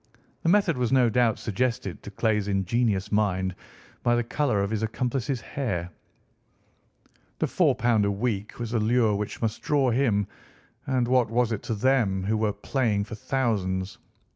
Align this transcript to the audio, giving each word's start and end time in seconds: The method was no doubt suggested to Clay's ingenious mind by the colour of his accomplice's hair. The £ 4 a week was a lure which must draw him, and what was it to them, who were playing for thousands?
The 0.41 0.49
method 0.49 0.77
was 0.77 0.91
no 0.91 1.11
doubt 1.11 1.37
suggested 1.37 2.01
to 2.01 2.09
Clay's 2.09 2.47
ingenious 2.47 3.11
mind 3.11 3.53
by 4.01 4.15
the 4.15 4.23
colour 4.23 4.63
of 4.63 4.71
his 4.71 4.81
accomplice's 4.81 5.41
hair. 5.41 5.91
The 7.37 7.45
£ 7.45 7.47
4 7.47 7.77
a 8.03 8.09
week 8.11 8.57
was 8.57 8.73
a 8.73 8.79
lure 8.79 9.13
which 9.15 9.43
must 9.43 9.61
draw 9.61 9.91
him, 9.91 10.25
and 10.87 11.07
what 11.07 11.29
was 11.29 11.51
it 11.51 11.61
to 11.69 11.75
them, 11.75 12.23
who 12.23 12.35
were 12.35 12.51
playing 12.51 13.03
for 13.03 13.13
thousands? 13.13 13.99